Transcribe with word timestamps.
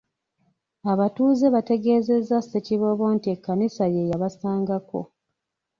Abatuuze 0.91 1.45
bategeezezza 1.55 2.37
Ssekiboobo 2.41 3.05
nti 3.15 3.27
Ekkanisa 3.35 3.83
ye 3.93 4.01
yabasangako. 4.11 4.99